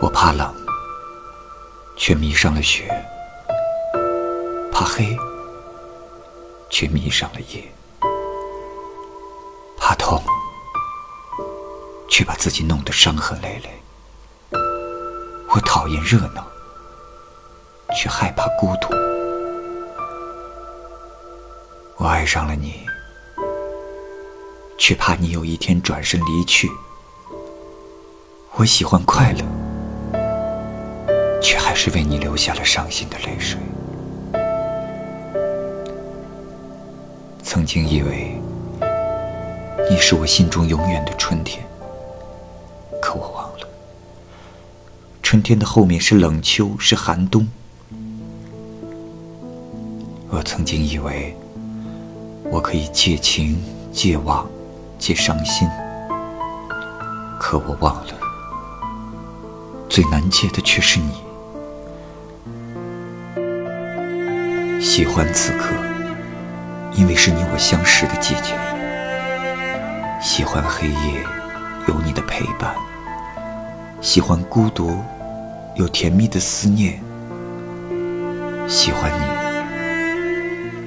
[0.00, 0.54] 我怕冷，
[1.96, 2.84] 却迷上了雪；
[4.70, 5.16] 怕黑，
[6.70, 7.62] 却迷上了夜；
[9.76, 10.22] 怕痛，
[12.08, 13.70] 却把自己弄得伤痕累累。
[15.50, 16.46] 我讨厌热闹，
[17.96, 18.94] 却害怕孤独。
[21.96, 22.86] 我爱上了你，
[24.78, 26.70] 却怕你有一天转身离去。
[28.54, 29.44] 我喜欢快乐，
[31.40, 33.58] 却还是为你流下了伤心的泪水。
[37.42, 38.34] 曾经以为
[39.90, 41.64] 你是我心中永远的春天，
[43.00, 43.66] 可我忘了，
[45.22, 47.48] 春天的后面是冷秋，是寒冬。
[50.30, 51.34] 我曾经以为
[52.44, 53.58] 我可以借情、
[53.90, 54.46] 借忘、
[54.98, 55.66] 借伤心，
[57.40, 58.14] 可我忘了。
[59.88, 61.27] 最难戒的却是你。
[64.80, 65.74] 喜欢此刻，
[66.92, 68.54] 因为是你我相识的季节；
[70.22, 71.24] 喜欢黑夜，
[71.88, 72.70] 有你的陪伴；
[74.00, 75.02] 喜欢孤独，
[75.74, 76.92] 有甜蜜的思念；
[78.68, 79.10] 喜欢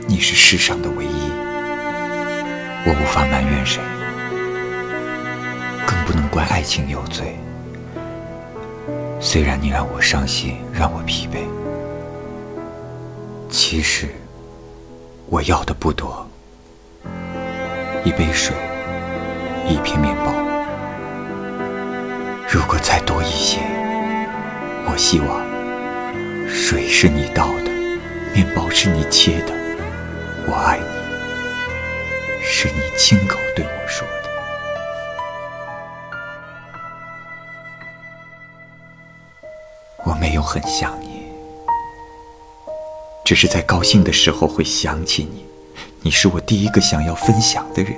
[0.07, 1.31] 你，你是世上的唯一。
[2.85, 3.81] 我无法埋怨谁，
[5.85, 7.35] 更不能怪爱情有罪。
[9.19, 11.41] 虽然你让我伤心，让我疲惫，
[13.51, 14.07] 其实
[15.27, 16.25] 我要的不多，
[18.05, 18.55] 一杯水，
[19.67, 20.31] 一片面包。
[22.49, 23.59] 如果再多一些，
[24.85, 25.41] 我希望
[26.49, 27.69] 水是你倒的，
[28.33, 29.53] 面包是你切的，
[30.47, 30.85] 我爱你，
[32.41, 34.13] 是你亲口对我说的。
[40.05, 41.10] 我没有很想你，
[43.23, 45.45] 只是在高兴的时候会想起你。
[46.01, 47.93] 你是我第一个想要分享的人。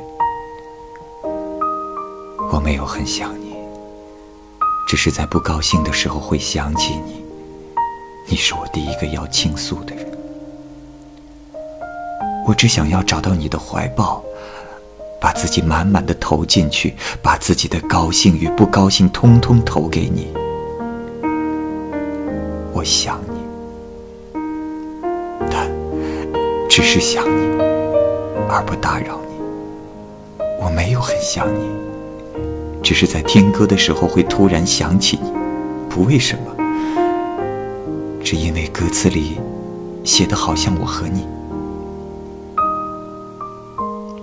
[2.51, 3.55] 我没有很想你，
[4.87, 7.23] 只是在不高兴的时候会想起你。
[8.27, 10.05] 你是我第一个要倾诉的人。
[12.45, 14.21] 我只想要找到你的怀抱，
[15.19, 20.27] 把自己满满的投进去，把自己的高兴与不高兴通通投给你。
[22.73, 23.22] 我想
[26.75, 27.55] 只是想你，
[28.49, 29.35] 而不打扰你。
[30.59, 31.69] 我没有很想你，
[32.81, 35.31] 只是在听歌的时候会突然想起你，
[35.87, 36.51] 不为什么，
[38.23, 39.39] 只因为歌词里
[40.03, 41.27] 写的好像我和你。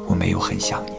[0.08, 0.92] 我没有很想你，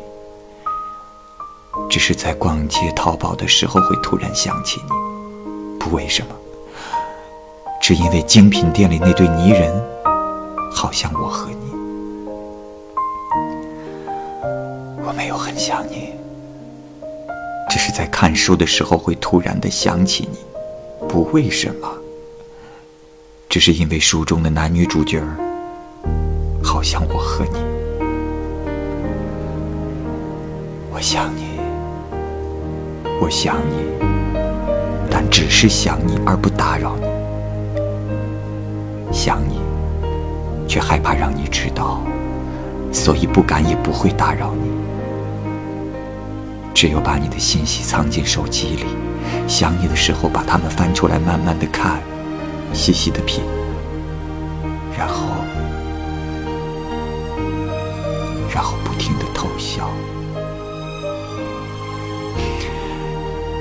[1.90, 6.34] 只是在逛街淘宝的时候会突然想起你，不为什么。
[7.82, 9.70] 只因为精品店里那对泥人，
[10.82, 11.72] 好像我和你。
[15.06, 16.16] 我没有很想你，
[17.70, 20.40] 只是在看书的时候会突然的想起你，
[21.08, 21.88] 不为什么。
[23.48, 25.22] 只是因为书中的男女主角，
[26.64, 27.60] 好像我和你。
[30.92, 31.60] 我想你，
[33.22, 33.86] 我想你，
[35.12, 37.06] 但只是想你而不打扰你。
[39.14, 39.60] 想你，
[40.72, 42.02] 却害怕让你知道，
[42.94, 44.72] 所以不敢也不会打扰你。
[46.74, 48.86] 只有把你的信息藏进手机里，
[49.50, 52.00] 想你的时候把它们翻出来，慢慢的看，
[52.72, 53.44] 细细的品，
[54.98, 55.26] 然后，
[58.54, 59.90] 然后不停的偷笑。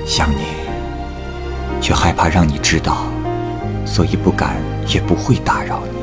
[0.05, 0.45] 想你，
[1.81, 2.99] 却害怕让你知道。
[3.85, 4.55] 所以不敢，
[4.87, 6.00] 也不会打扰你。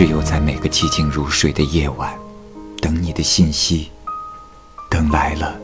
[0.00, 2.10] 只有在每个寂静如水的夜晚，
[2.80, 3.90] 等你的信息，
[4.88, 5.54] 等来了，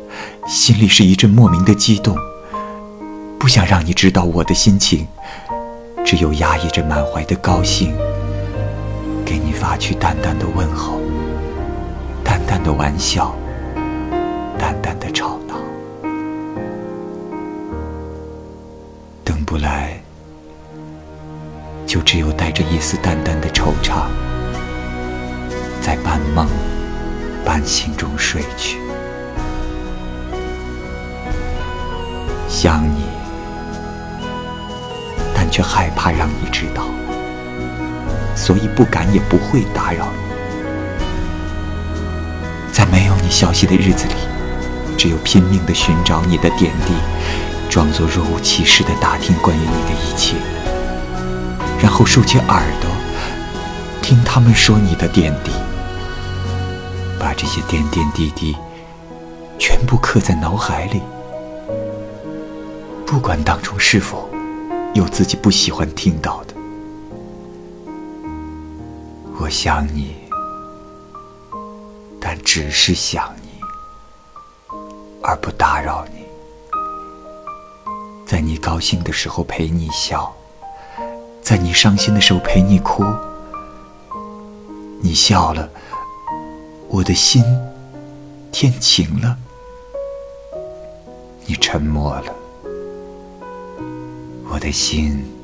[0.47, 2.15] 心里是一阵莫名的激动。
[3.39, 5.09] 不想让你知道我的心情，
[6.05, 7.97] 只有压抑着满怀的高兴，
[9.25, 11.01] 给你发去淡淡的问候，
[12.23, 13.35] 淡淡的玩笑，
[14.59, 15.55] 淡淡的吵闹。
[19.25, 19.96] 等不来。
[21.97, 24.03] 就只有带着一丝淡淡的惆怅，
[25.81, 26.47] 在半梦
[27.43, 28.79] 半醒中睡去。
[32.51, 33.05] 想你，
[35.35, 36.83] 但却害怕让你知道，
[38.35, 40.19] 所以不敢也不会打扰你。
[42.75, 44.13] 在没有你消息的日子里，
[44.99, 46.93] 只有拼命的寻找你的点滴，
[47.71, 50.37] 装作若无其事的打听关于你的一切，
[51.83, 52.91] 然后竖起耳朵
[54.03, 55.51] 听他们说你的点滴，
[57.19, 58.57] 把这些点点滴滴
[59.59, 61.01] 全部刻在脑海里，
[63.07, 64.29] 不管当中是否
[64.95, 66.55] 有自己不喜欢听到的。
[69.39, 70.17] 我想你，
[72.21, 73.49] 但只是想你，
[75.23, 76.25] 而不打扰你。
[78.27, 80.35] 在你高兴的时候陪你笑，
[81.47, 83.05] 在你伤心的时候陪你哭。
[85.01, 85.71] 你笑了，
[86.89, 87.45] 我的心
[88.51, 89.37] 天晴了；
[91.47, 92.35] 你沉默了，
[94.51, 95.36] 我的心。